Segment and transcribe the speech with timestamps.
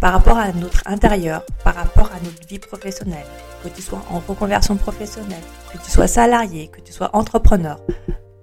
[0.00, 3.26] par rapport à notre intérieur, par rapport à notre vie professionnelle,
[3.62, 5.42] que tu sois en reconversion professionnelle,
[5.72, 7.78] que tu sois salarié, que tu sois entrepreneur.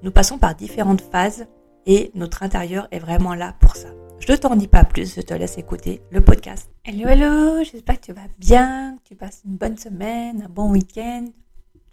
[0.04, 1.48] Nous passons par différentes phases
[1.88, 3.90] et notre intérieur est vraiment là pour ça.
[4.20, 6.70] Je ne t'en dis pas plus, je te laisse écouter le podcast.
[6.86, 10.70] Hello, hello, j'espère que tu vas bien, que tu passes une bonne semaine, un bon
[10.70, 11.26] week-end.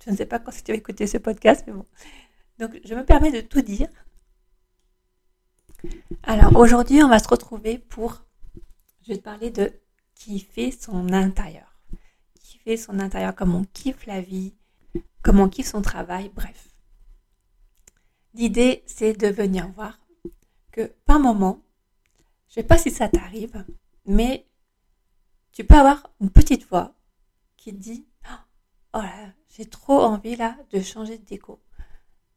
[0.05, 1.87] Je ne sais pas quand tu vas écouter ce podcast, mais bon.
[2.59, 3.89] Donc, je me permets de tout dire.
[6.23, 8.24] Alors, aujourd'hui, on va se retrouver pour
[9.05, 9.73] je vais te parler de
[10.15, 11.79] kiffer son intérieur.
[12.41, 14.55] Kiffer son intérieur, comme on kiffe la vie,
[15.23, 16.71] comme on kiffe son travail, bref.
[18.33, 20.01] L'idée, c'est de venir voir
[20.73, 21.63] que par moment,
[22.49, 23.65] je ne sais pas si ça t'arrive,
[24.07, 24.47] mais
[25.53, 26.95] tu peux avoir une petite voix
[27.57, 28.07] qui te dit
[28.93, 31.61] Oh là, j'ai trop envie là de changer de déco.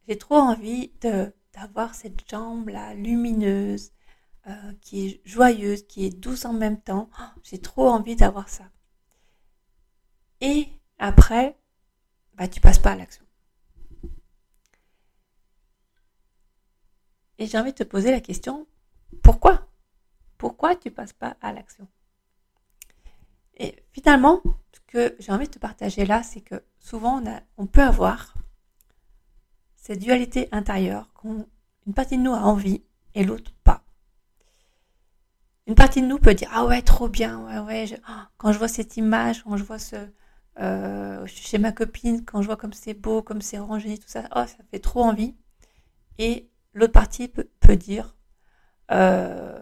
[0.07, 3.91] J'ai trop envie d'avoir cette jambe là lumineuse,
[4.47, 7.09] euh, qui est joyeuse, qui est douce en même temps.
[7.19, 8.69] Oh, j'ai trop envie d'avoir ça.
[10.41, 10.67] Et
[10.99, 11.57] après,
[12.35, 13.25] bah, tu passes pas à l'action.
[17.39, 18.67] Et j'ai envie de te poser la question,
[19.21, 19.67] pourquoi?
[20.37, 21.87] Pourquoi tu passes pas à l'action?
[23.57, 27.67] Et finalement, ce que j'ai envie de te partager là, c'est que souvent on, on
[27.67, 28.33] peut avoir
[29.75, 32.83] cette dualité intérieure, qu'une partie de nous a envie
[33.13, 33.83] et l'autre pas.
[35.67, 38.57] Une partie de nous peut dire ah ouais trop bien ouais ouais oh, quand je
[38.57, 39.97] vois cette image quand je vois ce
[40.59, 44.23] euh, chez ma copine quand je vois comme c'est beau comme c'est rangé tout ça
[44.35, 45.35] oh ça fait trop envie.
[46.19, 48.15] Et l'autre partie peut, dire
[48.91, 49.59] euh,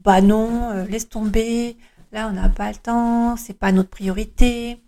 [0.00, 1.78] bah non euh, laisse tomber
[2.12, 4.82] là on n'a pas le temps c'est pas notre priorité.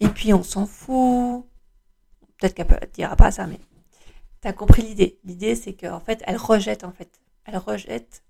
[0.00, 1.46] Et puis on s'en fout.
[2.38, 3.60] Peut-être qu'elle ne dira pas ça mais
[4.42, 5.20] tu as compris l'idée.
[5.24, 7.20] L'idée c'est qu'en fait elle rejette en fait.
[7.44, 8.24] Elle rejette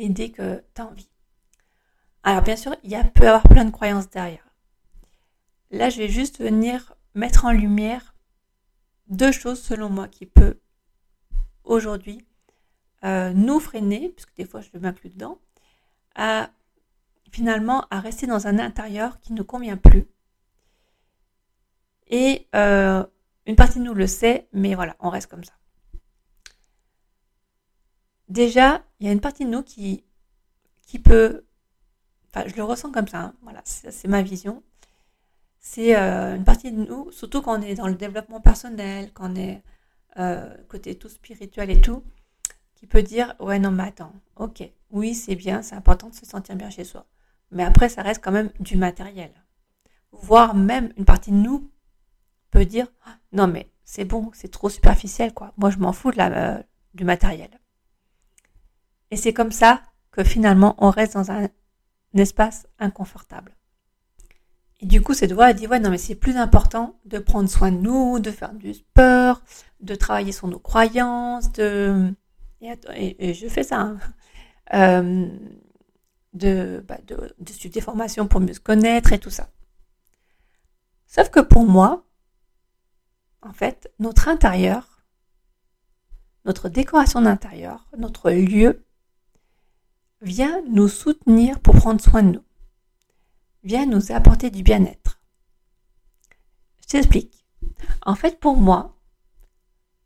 [0.00, 1.10] l'idée que tu as envie.
[2.22, 4.46] Alors bien sûr, il y a, peut y avoir plein de croyances derrière.
[5.70, 8.14] Là, je vais juste venir mettre en lumière
[9.08, 10.58] deux choses selon moi qui peuvent
[11.64, 12.26] aujourd'hui
[13.04, 15.38] euh, nous freiner, puisque des fois je m'inclus dedans,
[16.14, 16.50] à
[17.30, 20.06] finalement à rester dans un intérieur qui ne convient plus.
[22.08, 23.04] Et euh,
[23.46, 25.52] une partie de nous le sait, mais voilà, on reste comme ça
[28.30, 30.04] déjà, il y a une partie de nous qui,
[30.86, 31.44] qui peut,
[32.32, 34.62] enfin, je le ressens comme ça, hein, voilà, c'est ma vision.
[35.58, 39.32] C'est euh, une partie de nous, surtout quand on est dans le développement personnel, quand
[39.32, 39.62] on est
[40.18, 42.02] euh, côté tout spirituel et tout,
[42.76, 46.24] qui peut dire ouais non mais attends, ok, oui c'est bien, c'est important de se
[46.24, 47.06] sentir bien chez soi,
[47.50, 49.32] mais après ça reste quand même du matériel.
[50.12, 51.70] Voire même une partie de nous
[52.50, 55.52] peut dire ah, non mais c'est bon, c'est trop superficiel quoi.
[55.58, 56.62] Moi je m'en fous de la, euh,
[56.94, 57.59] du matériel.
[59.10, 61.48] Et c'est comme ça que finalement on reste dans un,
[62.14, 63.56] espace inconfortable.
[64.80, 67.48] Et du coup, cette voix, elle dit, ouais, non, mais c'est plus important de prendre
[67.48, 69.42] soin de nous, de faire du sport,
[69.80, 72.12] de travailler sur nos croyances, de...
[72.62, 73.78] Et, je fais ça.
[73.78, 73.98] Hein.
[74.74, 75.28] Euh,
[76.32, 79.48] de, bah, de, de suivre des formations pour mieux se connaître et tout ça.
[81.06, 82.04] Sauf que pour moi,
[83.42, 85.04] en fait, notre intérieur,
[86.44, 88.84] notre décoration d'intérieur, notre lieu,
[90.22, 92.44] Viens nous soutenir pour prendre soin de nous.
[93.64, 95.20] Viens nous apporter du bien-être.
[96.82, 97.46] Je t'explique.
[98.02, 99.00] En fait, pour moi,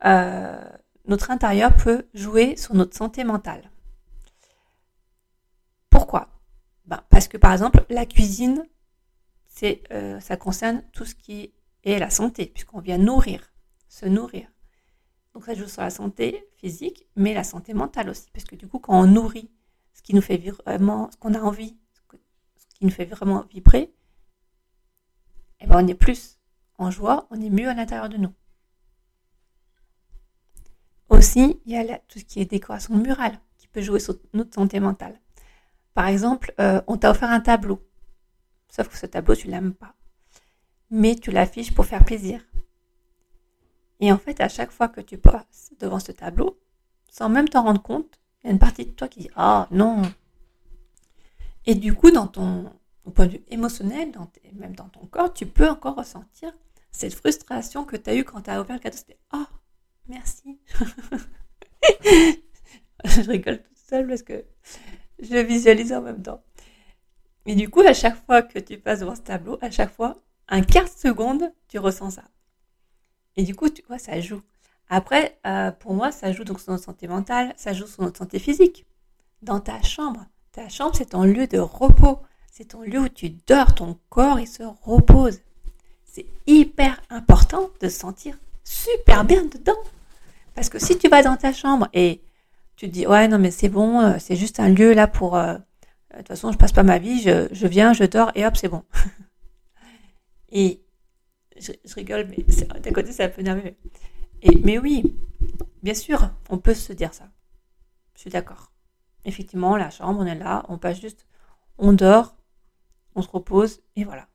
[0.04, 0.68] euh,
[1.06, 3.70] notre intérieur peut jouer sur notre santé mentale.
[5.90, 6.28] Pourquoi?
[6.86, 8.64] Ben, Parce que par exemple, la cuisine,
[9.92, 13.52] euh, ça concerne tout ce qui est la santé, puisqu'on vient nourrir,
[13.88, 14.48] se nourrir.
[15.32, 18.68] Donc ça joue sur la santé physique, mais la santé mentale aussi, parce que du
[18.68, 19.50] coup, quand on nourrit
[19.94, 21.76] ce qui nous fait vraiment, ce qu'on a envie,
[22.56, 23.94] ce qui nous fait vraiment vibrer,
[25.60, 26.38] eh ben on est plus
[26.78, 28.34] en joie, on est mieux à l'intérieur de nous.
[31.08, 34.52] aussi, il y a tout ce qui est décoration murale qui peut jouer sur notre
[34.52, 35.18] santé mentale.
[35.94, 37.80] Par exemple, euh, on t'a offert un tableau,
[38.68, 39.94] sauf que ce tableau, tu l'aimes pas,
[40.90, 42.44] mais tu l'affiches pour faire plaisir.
[44.00, 46.60] Et en fait, à chaque fois que tu passes devant ce tableau,
[47.10, 49.66] sans même t'en rendre compte, il y a une partie de toi qui dit Ah
[49.70, 50.02] non
[51.64, 52.70] Et du coup, dans ton
[53.14, 54.12] point de vue émotionnel,
[54.52, 56.52] même dans ton corps, tu peux encore ressentir
[56.90, 58.96] cette frustration que tu as eue quand tu as ouvert le cadeau.
[58.96, 59.46] C'était Oh,
[60.08, 60.60] merci
[63.04, 64.44] Je rigole toute seule parce que
[65.18, 66.42] je visualise en même temps.
[67.46, 70.16] Et du coup, à chaque fois que tu passes devant ce tableau, à chaque fois,
[70.48, 72.24] un quart de seconde, tu ressens ça.
[73.36, 74.42] Et du coup, tu vois, ça joue.
[74.88, 78.18] Après, euh, pour moi, ça joue donc sur notre santé mentale, ça joue sur notre
[78.18, 78.86] santé physique.
[79.42, 82.20] Dans ta chambre, ta chambre, c'est ton lieu de repos.
[82.50, 85.40] C'est ton lieu où tu dors, ton corps, il se repose.
[86.04, 89.72] C'est hyper important de se sentir super bien dedans.
[90.54, 92.22] Parce que si tu vas dans ta chambre et
[92.76, 95.36] tu te dis, ouais, non, mais c'est bon, euh, c'est juste un lieu là pour...
[95.36, 95.54] Euh,
[96.12, 98.56] de toute façon, je passe pas ma vie, je, je viens, je dors et hop,
[98.56, 98.84] c'est bon.
[100.52, 100.80] et
[101.58, 102.44] je, rigole, mais
[102.80, 103.74] d'un côté, c'est un peu nerveux.
[104.64, 105.16] Mais oui,
[105.82, 107.28] bien sûr, on peut se dire ça.
[108.14, 108.72] Je suis d'accord.
[109.24, 111.26] Effectivement, la chambre, on est là, on passe juste,
[111.78, 112.36] on dort,
[113.14, 114.28] on se repose, et voilà.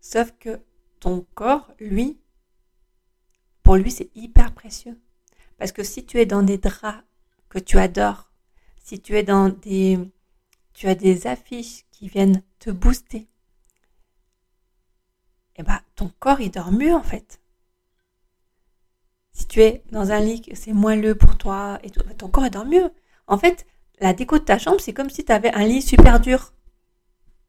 [0.00, 0.60] Sauf que
[1.00, 2.18] ton corps, lui,
[3.62, 4.98] pour lui, c'est hyper précieux.
[5.58, 7.04] Parce que si tu es dans des draps
[7.48, 8.30] que tu adores,
[8.82, 9.98] si tu es dans des,
[10.72, 13.28] tu as des affiches qui viennent te booster,
[15.56, 17.40] eh ben, ton corps, il dort mieux, en fait.
[19.38, 22.50] Si tu es dans un lit, c'est le pour toi, et ben, ton corps, il
[22.50, 22.90] dort mieux.
[23.28, 23.66] En fait,
[24.00, 26.52] la déco de ta chambre, c'est comme si tu avais un lit super dur.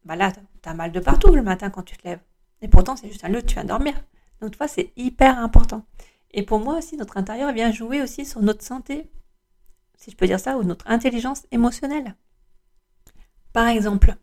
[0.04, 2.20] Bah là, tu as mal de partout le matin quand tu te lèves.
[2.62, 3.94] Et pourtant, c'est juste un lieu où tu viens dormir.
[4.40, 5.84] Donc, toi, c'est hyper important.
[6.30, 9.10] Et pour moi aussi, notre intérieur vient jouer aussi sur notre santé,
[9.96, 12.14] si je peux dire ça, ou notre intelligence émotionnelle.
[13.52, 14.14] Par exemple,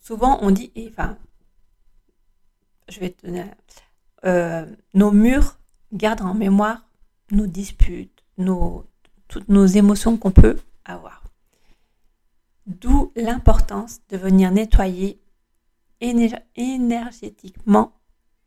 [0.00, 1.16] souvent on dit, enfin,
[2.88, 3.44] je vais te donner,
[4.24, 5.60] euh, nos murs
[5.92, 6.88] gardent en mémoire
[7.30, 8.86] nos disputes, nos,
[9.28, 11.24] toutes nos émotions qu'on peut avoir.
[12.66, 15.20] D'où l'importance de venir nettoyer
[16.00, 17.92] énergétiquement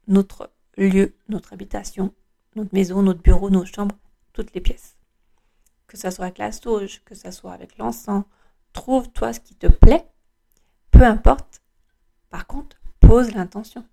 [0.08, 2.14] notre lieu, notre habitation,
[2.56, 3.98] notre maison, notre bureau, nos chambres,
[4.34, 4.96] toutes les pièces.
[5.88, 8.26] Que ce soit avec la sauge, que ce soit avec l'encens,
[8.74, 10.06] trouve-toi ce qui te plaît,
[10.92, 11.62] peu importe.
[12.30, 13.86] Par contre, pose l'intention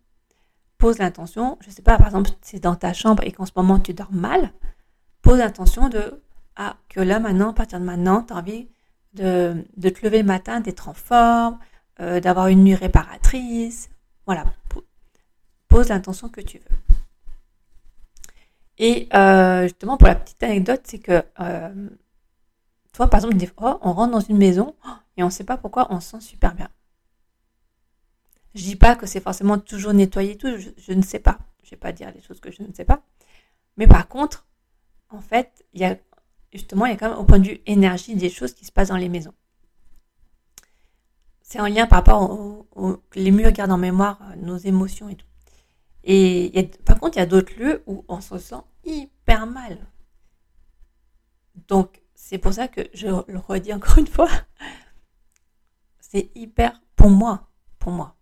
[0.82, 3.78] pose l'intention, je sais pas, par exemple, c'est dans ta chambre et qu'en ce moment
[3.78, 4.50] tu dors mal,
[5.22, 6.20] pose l'intention de,
[6.56, 8.68] ah, que là maintenant, à partir de maintenant, tu as envie
[9.14, 11.60] de, de, te lever le matin, d'être en forme,
[12.00, 13.90] euh, d'avoir une nuit réparatrice.
[14.26, 14.44] Voilà,
[15.68, 16.96] pose l'intention que tu veux.
[18.78, 21.88] Et euh, justement, pour la petite anecdote, c'est que euh,
[22.92, 24.74] toi, par exemple, des fois, on rentre dans une maison
[25.16, 26.70] et on ne sait pas pourquoi on se sent super bien.
[28.54, 31.38] Je dis pas que c'est forcément toujours nettoyer tout, je, ne sais pas.
[31.62, 33.02] Je vais pas dire des choses que je ne sais pas.
[33.76, 34.46] Mais par contre,
[35.08, 35.96] en fait, il y a
[36.52, 38.72] justement, il y a quand même au point de vue énergie des choses qui se
[38.72, 39.32] passent dans les maisons.
[41.40, 42.30] C'est en lien par rapport
[42.76, 45.26] aux les murs gardent en mémoire euh, nos émotions et tout.
[46.04, 49.78] Et par contre, il y a d'autres lieux où on se sent hyper mal.
[51.68, 54.28] Donc, c'est pour ça que je le redis encore une fois.
[56.00, 58.16] C'est hyper pour moi, pour moi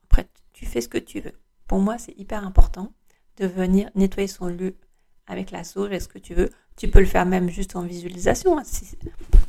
[0.60, 1.32] tu fais ce que tu veux.
[1.66, 2.92] Pour moi, c'est hyper important
[3.38, 4.76] de venir nettoyer son lieu
[5.26, 6.50] avec la sauge, est ce que tu veux.
[6.76, 8.58] Tu peux le faire même juste en visualisation.
[8.58, 8.62] Hein.
[8.66, 8.84] Si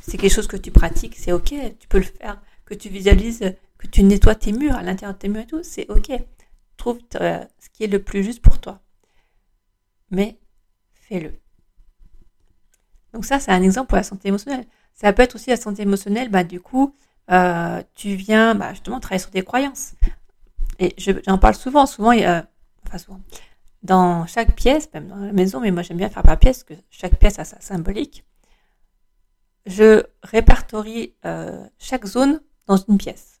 [0.00, 1.52] c'est quelque chose que tu pratiques, c'est ok.
[1.78, 5.18] Tu peux le faire, que tu visualises, que tu nettoies tes murs à l'intérieur de
[5.18, 6.12] tes murs et tout, c'est ok.
[6.78, 8.80] Trouve euh, ce qui est le plus juste pour toi.
[10.10, 10.38] Mais
[10.94, 11.34] fais-le.
[13.12, 14.64] Donc ça, c'est un exemple pour la santé émotionnelle.
[14.94, 16.94] Ça peut être aussi la santé émotionnelle, bah, du coup,
[17.30, 19.92] euh, tu viens bah, justement travailler sur tes croyances.
[20.82, 23.20] Et j'en parle souvent, souvent, enfin souvent,
[23.84, 26.74] dans chaque pièce, même dans la maison, mais moi j'aime bien faire par pièce, que
[26.90, 28.24] chaque pièce a sa symbolique.
[29.64, 33.40] Je répertorie euh, chaque zone dans une pièce.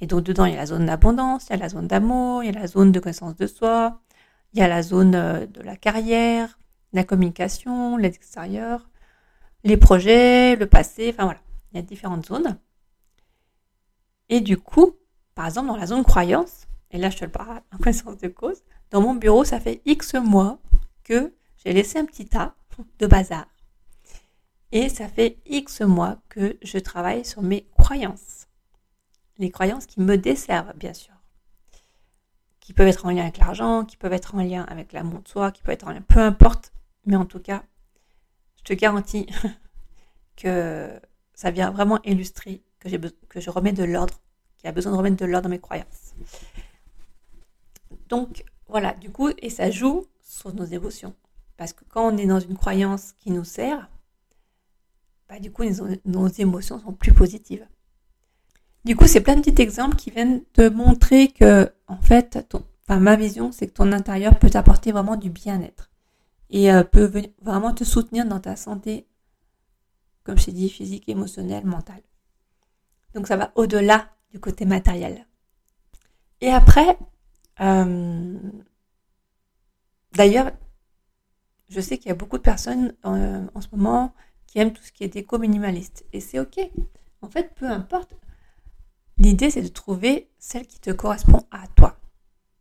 [0.00, 2.42] Et donc dedans, il y a la zone d'abondance, il y a la zone d'amour,
[2.42, 4.00] il y a la zone de connaissance de soi,
[4.54, 6.58] il y a la zone euh, de la carrière,
[6.94, 8.88] la communication, l'extérieur,
[9.64, 11.40] les projets, le passé, enfin voilà,
[11.72, 12.58] il y a différentes zones.
[14.30, 14.96] Et du coup,
[15.38, 18.26] par exemple, dans la zone croyance, et là je te le parle en connaissance de
[18.26, 20.58] cause, dans mon bureau, ça fait X mois
[21.04, 22.56] que j'ai laissé un petit tas
[22.98, 23.46] de bazar.
[24.72, 28.48] Et ça fait X mois que je travaille sur mes croyances.
[29.38, 31.14] Les croyances qui me desservent, bien sûr.
[32.58, 35.28] Qui peuvent être en lien avec l'argent, qui peuvent être en lien avec l'amour de
[35.28, 36.72] soi, qui peuvent être en lien, peu importe,
[37.06, 37.62] mais en tout cas,
[38.56, 39.28] je te garantis
[40.36, 41.00] que
[41.32, 42.88] ça vient vraiment illustrer que,
[43.28, 44.20] que je remets de l'ordre,
[44.58, 46.14] qu'il y a besoin de remettre de l'ordre dans mes croyances.
[48.08, 51.14] Donc voilà, du coup, et ça joue sur nos émotions.
[51.56, 53.88] Parce que quand on est dans une croyance qui nous sert,
[55.28, 55.64] bah, du coup,
[56.04, 57.66] nos, émotions sont plus positives.
[58.84, 62.38] Du coup, c'est plein de petits exemples qui viennent te montrer que, en fait,
[62.88, 65.90] ma vision, c'est que ton intérieur peut t'apporter vraiment du bien-être
[66.50, 67.10] et euh, peut
[67.42, 69.06] vraiment te soutenir dans ta santé,
[70.24, 72.02] comme je t'ai dit, physique, émotionnelle, mentale.
[73.14, 75.26] Donc ça va au-delà du côté matériel.
[76.40, 76.98] Et après,
[77.60, 78.38] euh,
[80.12, 80.52] d'ailleurs,
[81.68, 84.14] je sais qu'il y a beaucoup de personnes euh, en ce moment
[84.46, 86.06] qui aiment tout ce qui est déco-minimaliste.
[86.12, 86.58] Et c'est ok.
[87.22, 88.14] En fait, peu importe.
[89.18, 91.98] L'idée, c'est de trouver celle qui te correspond à toi.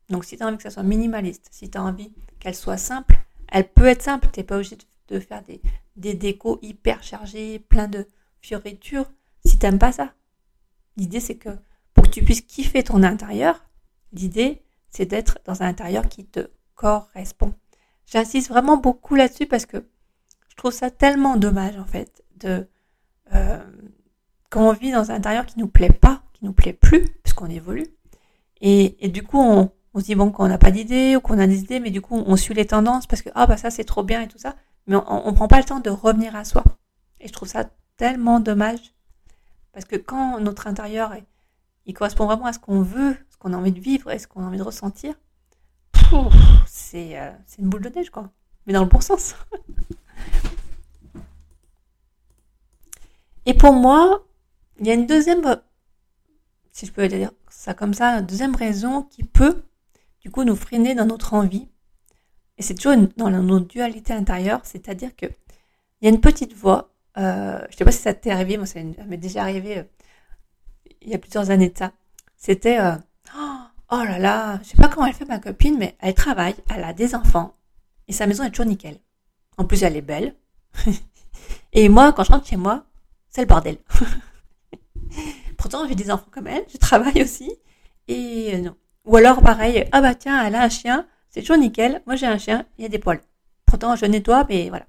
[0.09, 2.77] Donc, si tu as envie que ça soit minimaliste, si tu as envie qu'elle soit
[2.77, 3.15] simple,
[3.49, 4.27] elle peut être simple.
[4.33, 5.61] Tu n'es pas obligé de faire des,
[5.95, 8.07] des décos hyper chargés, plein de
[8.41, 9.09] fioritures,
[9.45, 10.13] si tu n'aimes pas ça.
[10.97, 11.49] L'idée, c'est que
[11.93, 13.63] pour que tu puisses kiffer ton intérieur,
[14.11, 17.53] l'idée, c'est d'être dans un intérieur qui te correspond.
[18.05, 19.85] J'insiste vraiment beaucoup là-dessus parce que
[20.49, 22.67] je trouve ça tellement dommage, en fait, de
[23.33, 23.63] euh,
[24.49, 27.49] quand on vit dans un intérieur qui nous plaît pas, qui nous plaît plus, puisqu'on
[27.49, 27.87] évolue.
[28.61, 31.39] Et, et, du coup, on, on se dit bon qu'on n'a pas d'idées ou qu'on
[31.39, 33.71] a des idées, mais du coup on suit les tendances parce que ah bah ça
[33.71, 36.35] c'est trop bien et tout ça, mais on, ne prend pas le temps de revenir
[36.35, 36.63] à soi.
[37.19, 38.93] Et je trouve ça tellement dommage
[39.77, 41.13] parce que quand notre intérieur
[41.85, 44.27] il correspond vraiment à ce qu'on veut, ce qu'on a envie de vivre et ce
[44.27, 45.13] qu'on a envie de ressentir,
[46.65, 48.31] c'est euh, c'est une boule de neige quoi,
[48.65, 49.35] mais dans le bon sens.
[53.45, 54.25] et pour moi,
[54.79, 55.43] il y a une deuxième,
[56.71, 59.61] si je peux dire ça comme ça, une deuxième raison qui peut
[60.21, 61.67] du coup nous freiner dans notre envie.
[62.57, 65.27] Et c'est toujours dans notre dualité intérieure, c'est-à-dire que
[66.01, 68.57] il y a une petite voix, euh, je ne sais pas si ça t'est arrivé,
[68.57, 69.83] moi ça m'est déjà arrivé euh,
[71.01, 71.91] il y a plusieurs années de ça.
[72.35, 72.95] C'était euh,
[73.91, 76.83] oh là là, je sais pas comment elle fait ma copine, mais elle travaille, elle
[76.83, 77.55] a des enfants
[78.07, 78.99] et sa maison est toujours nickel.
[79.57, 80.35] En plus elle est belle.
[81.73, 82.85] et moi quand je rentre chez moi,
[83.29, 83.77] c'est le bordel.
[85.57, 87.51] Pourtant j'ai des enfants comme elle, je travaille aussi
[88.07, 92.01] et non, ou alors pareil, ah bah tiens, elle a un chien, c'est toujours nickel,
[92.05, 93.21] moi j'ai un chien, il y a des poils.
[93.65, 94.85] Pourtant je nettoie, mais voilà.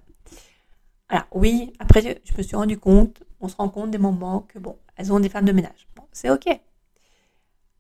[1.08, 4.58] Alors oui, après je me suis rendu compte, on se rend compte des moments que
[4.58, 5.88] bon, elles ont des femmes de ménage.
[5.96, 6.46] Bon, c'est ok.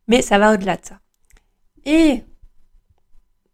[0.06, 1.00] Mais ça va au-delà de ça.
[1.84, 2.24] Et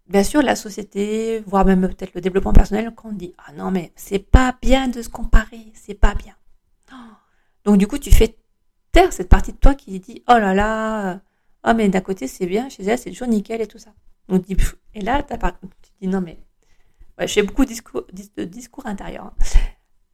[0.07, 3.71] bien sûr, la société, voire même peut-être le développement personnel, quand on dit ah non
[3.71, 6.35] mais c'est pas bien de se comparer, c'est pas bien.
[7.65, 8.37] Donc du coup, tu fais
[8.93, 11.21] taire cette partie de toi qui dit oh là là,
[11.67, 13.95] ah, mais d'un côté, c'est bien, chez elle, c'est toujours nickel et tout ça.
[14.29, 14.45] Donc,
[14.95, 16.39] et là, tu dis, non, mais,
[17.19, 18.05] ouais, je fais beaucoup de discours,
[18.37, 19.25] de discours intérieurs.
[19.25, 19.35] Hein.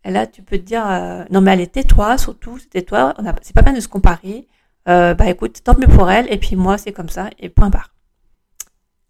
[0.05, 3.63] Et là, tu peux te dire, euh, non, mais allez, tais-toi, surtout, tais-toi, c'est pas
[3.63, 4.49] bien de se comparer.
[4.89, 7.69] Euh, bah, écoute, tant mieux pour elle, et puis moi, c'est comme ça, et point
[7.69, 7.95] barre.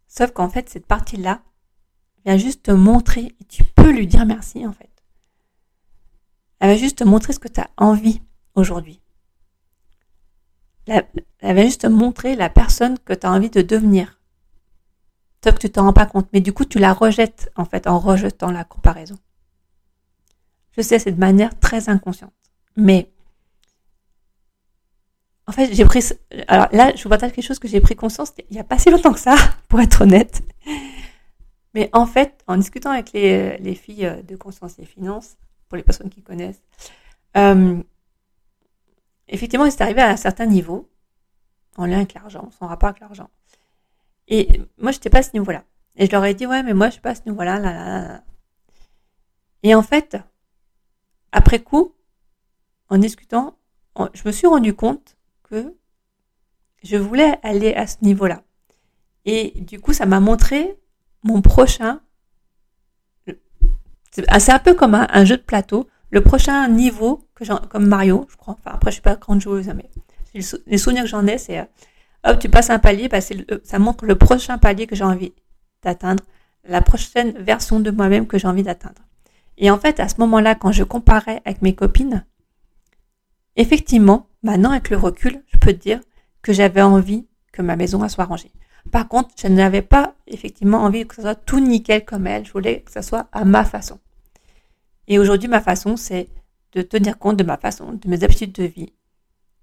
[0.09, 1.43] Sauf qu'en fait, cette partie-là
[2.25, 4.91] vient juste te montrer, et tu peux lui dire merci, en fait.
[6.59, 8.21] Elle va juste te montrer ce que tu as envie
[8.55, 9.01] aujourd'hui
[10.87, 14.19] elle va juste te montrer la personne que tu as envie de devenir.
[15.45, 16.29] Sauf que tu t'en rends pas compte.
[16.33, 19.19] Mais du coup, tu la rejettes, en fait, en rejetant la comparaison.
[20.83, 22.33] C'est de manière très inconsciente.
[22.77, 23.11] Mais,
[25.47, 26.05] en fait, j'ai pris,
[26.49, 28.79] alors là, je vous partage quelque chose que j'ai pris conscience il n'y a pas
[28.79, 29.37] si longtemps que ça,
[29.69, 30.43] pour être honnête.
[31.75, 35.37] Mais en fait, en discutant avec les, les filles de conscience et finances,
[35.69, 36.63] pour les personnes qui connaissent,
[37.37, 37.83] euh,
[39.29, 40.89] effectivement, c'est arrivé à un certain niveau,
[41.77, 43.31] en lien avec l'argent, son rapport avec l'argent.
[44.29, 45.65] Et moi, je n'étais pas à ce niveau-là.
[45.97, 47.73] Et je leur ai dit, ouais, mais moi, je suis pas à ce niveau-là, là,
[47.73, 48.23] là, là.
[49.63, 50.17] Et en fait,
[51.33, 51.95] après coup,
[52.89, 53.57] en discutant,
[54.15, 55.77] je me suis rendu compte que
[56.83, 58.43] je voulais aller à ce niveau-là.
[59.25, 60.79] Et du coup, ça m'a montré
[61.23, 62.01] mon prochain.
[64.13, 68.37] C'est un peu comme un jeu de plateau le prochain niveau, que comme Mario, je
[68.37, 69.89] crois, enfin après je suis pas grande joueuse, hein, mais
[70.35, 71.65] les souvenirs que j'en ai, c'est euh,
[72.25, 75.33] hop, tu passes un palier, bah, ça montre le prochain palier que j'ai envie
[75.83, 76.23] d'atteindre,
[76.65, 79.03] la prochaine version de moi-même que j'ai envie d'atteindre.
[79.61, 82.25] Et en fait, à ce moment-là, quand je comparais avec mes copines,
[83.57, 86.01] effectivement, maintenant avec le recul, je peux te dire
[86.41, 88.53] que j'avais envie que ma maison soit rangée.
[88.91, 92.47] Par contre, je n'avais pas effectivement envie que ce soit tout nickel comme elle.
[92.47, 93.99] Je voulais que ça soit à ma façon.
[95.09, 96.29] Et aujourd'hui, ma façon, c'est
[96.73, 98.95] de tenir compte de ma façon, de mes habitudes de vie.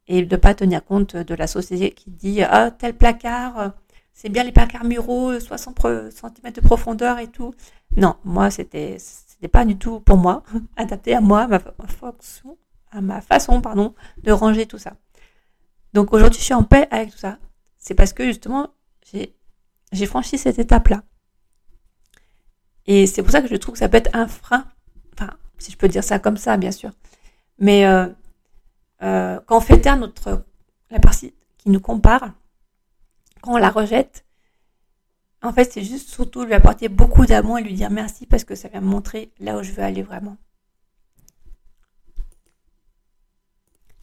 [0.08, 3.74] Et de ne pas tenir compte de la société qui dit Ah, tel placard,
[4.14, 7.56] c'est bien les placards muraux, 60 cm de profondeur et tout.
[7.96, 8.98] Non, moi, c'était
[9.38, 10.44] C'était pas du tout pour moi,
[10.78, 12.58] adapté à moi, à ma, fonction,
[12.92, 14.94] à ma façon, pardon, de ranger tout ça.
[15.94, 17.38] Donc aujourd'hui, je suis en paix avec tout ça.
[17.78, 18.70] C'est parce que justement,
[19.92, 21.04] j'ai franchi cette étape-là.
[22.88, 24.66] Et c'est pour ça que je trouve que ça peut être un frein.
[25.14, 26.92] Enfin, si je peux dire ça comme ça, bien sûr.
[27.60, 28.08] Mais euh,
[29.04, 30.44] euh, quand on fait taire notre,
[30.90, 32.34] la partie qui nous compare,
[33.42, 34.26] quand on la rejette,
[35.42, 38.56] en fait, c'est juste surtout lui apporter beaucoup d'amour et lui dire merci parce que
[38.56, 40.38] ça va me montrer là où je veux aller vraiment.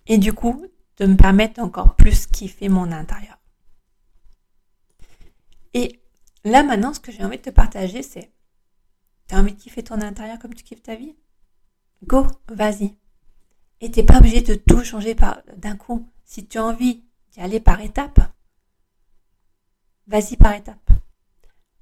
[0.07, 0.65] Et du coup,
[0.99, 3.39] de me permettre encore plus kiffer mon intérieur.
[5.73, 6.01] Et
[6.45, 8.31] là maintenant, ce que j'ai envie de te partager, c'est
[9.27, 11.17] T'as envie de kiffer ton intérieur comme tu kiffes ta vie?
[12.05, 12.95] Go, vas-y.
[13.81, 15.17] Et t'es pas obligé de tout changer
[15.57, 16.07] d'un coup.
[16.25, 18.21] Si tu as envie d'y aller par étapes,
[20.07, 20.91] vas-y par étapes.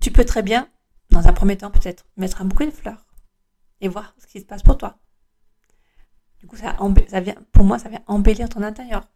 [0.03, 0.69] Tu peux très bien,
[1.11, 3.07] dans un premier temps peut-être, mettre un bouquet de fleurs
[3.81, 4.99] et voir ce qui se passe pour toi.
[6.41, 6.75] Du coup, ça,
[7.21, 9.09] vient, pour moi, ça vient embellir ton intérieur.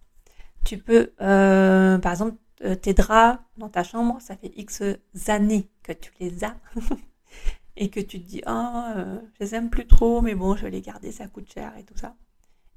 [0.64, 4.82] Tu peux, euh, par exemple, euh, tes draps dans ta chambre, ça fait X
[5.26, 6.56] années que tu les as.
[7.76, 10.70] et que tu te dis, oh, je les aime plus trop, mais bon, je vais
[10.70, 12.14] les garder, ça coûte cher et tout ça.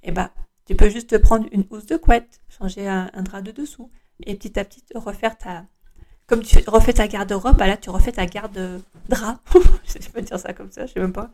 [0.01, 0.31] Eh ben,
[0.65, 3.91] tu peux juste prendre une housse de couette, changer un, drap de dessous,
[4.25, 5.67] et petit à petit refaire ta,
[6.29, 9.39] comme tu refais ta garde-robe, bah là, tu refais ta garde-drap.
[9.83, 11.31] je peux dire ça comme ça, je sais même pas.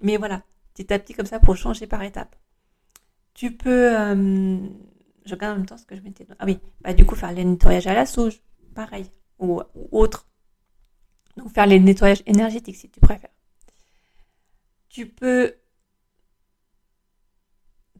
[0.00, 0.42] Mais voilà,
[0.74, 2.34] petit à petit comme ça pour changer par étapes.
[3.32, 4.58] Tu peux, euh,
[5.24, 6.26] je regarde en même temps ce que je mettais.
[6.40, 8.40] Ah oui, bah du coup faire les nettoyages à la sauge,
[8.74, 9.06] pareil,
[9.38, 10.26] ou, ou autre.
[11.36, 13.30] Donc faire les nettoyages énergétiques si tu préfères.
[14.88, 15.54] Tu peux,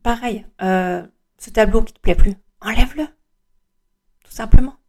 [0.02, 1.06] pareil, euh,
[1.38, 3.06] ce tableau qui te plaît plus, enlève-le,
[4.24, 4.81] tout simplement.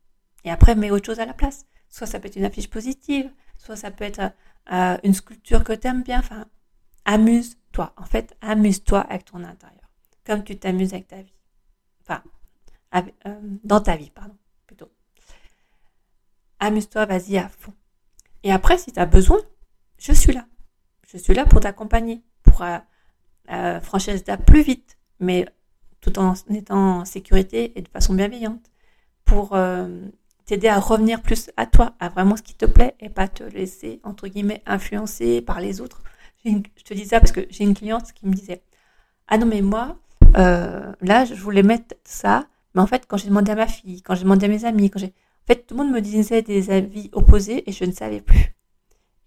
[0.44, 1.66] Et après, mets autre chose à la place.
[1.90, 4.32] Soit ça peut être une affiche positive, soit ça peut être
[4.72, 6.20] euh, une sculpture que tu aimes bien.
[6.20, 6.46] Enfin,
[7.06, 7.94] amuse-toi.
[7.98, 9.90] En fait, amuse-toi avec ton intérieur,
[10.26, 11.34] comme tu t'amuses avec ta vie.
[12.02, 12.24] Enfin,
[12.96, 14.92] euh, dans ta vie, pardon, plutôt.
[16.60, 17.74] Amuse-toi, vas-y à fond.
[18.44, 19.40] Et après, si tu as besoin,
[19.98, 20.46] je suis là.
[21.12, 25.46] Je suis là pour t'accompagner, pour euh, franchir l'étape plus vite, mais
[26.02, 28.72] tout en étant en sécurité et de façon bienveillante,
[29.26, 29.56] pour
[30.46, 33.44] t'aider à revenir plus à toi, à vraiment ce qui te plaît et pas te
[33.44, 36.02] laisser, entre guillemets, influencer par les autres.
[36.46, 38.62] je te dis ça parce que j'ai une cliente qui me disait,
[39.28, 39.98] ah non mais moi,
[40.36, 44.16] là, je voulais mettre ça, mais en fait, quand j'ai demandé à ma fille, quand
[44.16, 46.72] j'ai demandé à mes amis, quand j'ai en fait, tout le monde me disait des
[46.72, 48.56] avis opposés et je ne savais plus.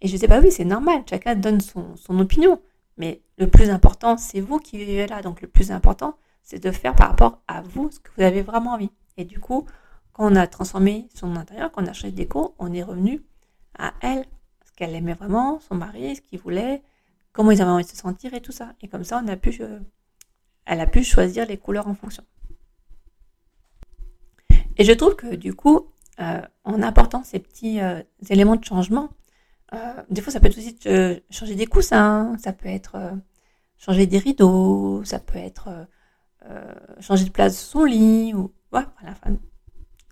[0.00, 2.61] Et je disais, bah oui, c'est normal, chacun donne son, son opinion.
[2.96, 5.20] Mais le plus important, c'est vous qui vivez là.
[5.20, 8.40] Donc le plus important, c'est de faire par rapport à vous ce que vous avez
[8.40, 8.90] vraiment envie.
[9.18, 9.66] Et du coup,
[10.16, 13.22] quand on a transformé son intérieur, quand on a changé de déco, on est revenu
[13.79, 14.24] à elle,
[14.64, 16.83] ce qu'elle aimait vraiment, son mari, ce qu'il voulait,
[17.33, 18.72] comment ils avaient envie de se sentir et tout ça.
[18.81, 19.79] Et comme ça, on a pu, euh,
[20.64, 22.24] elle a pu choisir les couleurs en fonction.
[24.79, 29.11] Et je trouve que du coup, euh, en apportant ces petits euh, éléments de changement.
[30.09, 30.79] Des fois, ça peut être aussi
[31.29, 32.96] changer des coussins, ça peut être
[33.76, 35.87] changer des rideaux, ça peut être
[37.00, 38.33] changer de place de son lit.
[38.33, 38.90] Ou, voilà,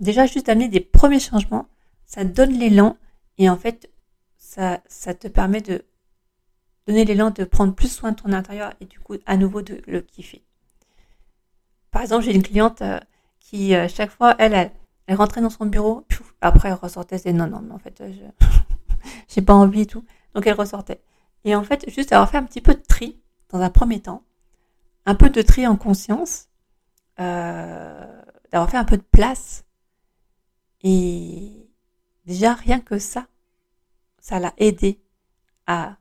[0.01, 1.67] déjà, juste amener des premiers changements,
[2.07, 2.97] ça donne l'élan
[3.39, 3.91] et en fait,
[4.37, 4.79] ça,
[5.15, 5.85] te permet de
[6.87, 9.81] donner l'élan de prendre plus soin de ton intérieur et du coup, à nouveau, de
[9.87, 10.45] le kiffer.
[11.91, 12.83] Par exemple, j'ai une cliente
[13.41, 14.71] qui, chaque fois, elle, elle
[15.07, 16.07] elle rentrait dans son bureau,
[16.41, 18.47] après elle ressortait, c'est non, non, mais en fait, euh, je
[19.29, 20.05] j'ai pas envie et tout.
[20.35, 21.01] Donc elle ressortait.
[21.45, 24.25] Et en fait, juste avoir fait un petit peu de tri dans un premier temps,
[25.05, 26.49] un peu de tri en conscience,
[27.21, 29.65] euh, d'avoir fait un peu de place.
[30.85, 31.69] Et
[32.27, 33.27] déjà, rien que ça,
[34.21, 35.01] ça l'a aidé
[35.67, 35.97] à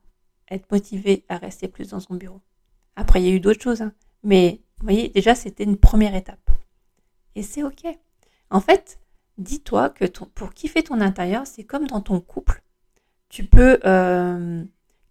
[0.52, 2.42] être motivée à rester plus dans son bureau.
[2.96, 3.94] Après, il y a eu d'autres choses, hein.
[4.22, 6.52] mais vous voyez, déjà, c'était une première étape.
[7.36, 7.86] Et c'est OK.
[8.50, 9.00] En fait,
[9.38, 12.62] dis-toi que pour kiffer ton intérieur, c'est comme dans ton couple.
[13.30, 13.80] Tu peux...
[13.86, 14.64] Euh,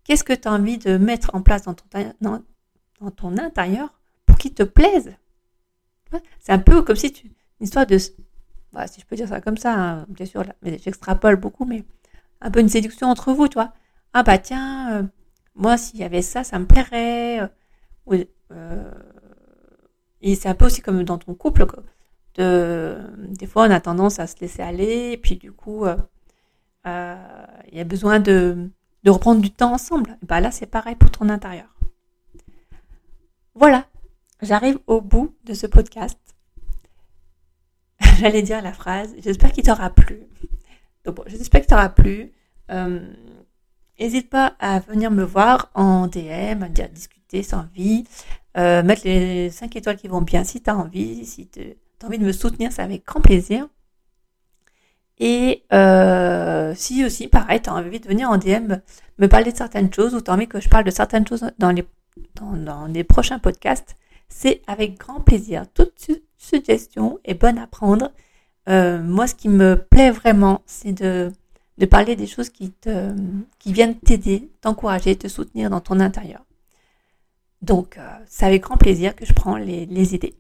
[0.05, 1.87] qu'est-ce que tu as envie de mettre en place dans ton,
[2.21, 5.17] dans, ton intérieur pour qu'il te plaise?
[6.41, 7.29] C'est un peu comme si tu...
[7.61, 7.97] Une histoire de...
[8.73, 11.65] Bah, si je peux dire ça comme ça, hein, bien sûr, là, mais j'extrapole beaucoup,
[11.65, 11.85] mais
[12.41, 13.73] un peu une séduction entre vous, toi.
[14.15, 15.03] Ah bah tiens, euh,
[15.55, 17.49] moi s'il y avait ça, ça me plairait.
[18.11, 18.91] Euh,
[20.21, 21.67] et c'est un peu aussi comme dans ton couple.
[21.67, 21.83] Quoi
[22.37, 25.97] des fois, on a tendance à se laisser aller, et puis du coup, euh,
[26.87, 28.71] euh, il y a besoin de,
[29.07, 30.17] reprendre du temps ensemble.
[30.23, 31.69] bah là, c'est pareil pour ton intérieur.
[33.55, 33.87] Voilà,
[34.41, 36.19] j'arrive au bout de ce podcast.
[38.21, 40.21] J'allais dire la phrase, j'espère qu'il t'aura plu.
[41.05, 42.33] Donc bon, j'espère qu'il t'aura plu.
[42.71, 43.01] Euh,
[43.99, 48.05] n'hésite pas à venir me voir en DM, à dire discuter sans envie,
[48.57, 51.61] euh, mettre les 5 étoiles qui vont bien si tu as envie, si tu
[52.03, 53.69] as envie de me soutenir, c'est avec grand plaisir.
[55.19, 58.77] Et euh, si aussi, pareil, tu as envie de venir en DM
[59.19, 61.45] me parler de certaines choses ou tu as envie que je parle de certaines choses
[61.59, 61.85] dans les,
[62.35, 63.97] dans, prochains podcasts,
[64.29, 65.65] c'est avec grand plaisir.
[65.75, 66.11] Toute
[66.43, 68.11] suggestion est bonne à prendre.
[68.69, 71.31] Euh, moi, ce qui me plaît vraiment, c'est de,
[71.79, 73.15] de parler des choses qui, te,
[73.59, 76.45] qui viennent t'aider, t'encourager, te soutenir dans ton intérieur.
[77.61, 80.35] Donc, euh, c'est avec grand plaisir que je prends les, les idées.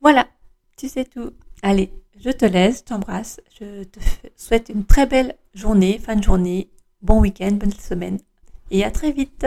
[0.00, 0.28] Voilà,
[0.76, 1.32] tu sais tout.
[1.62, 3.40] Allez, je te laisse, t'embrasse.
[3.58, 3.98] Je te
[4.36, 6.70] souhaite une très belle journée, fin de journée,
[7.02, 8.18] bon week-end, bonne semaine.
[8.70, 9.46] Et à très vite.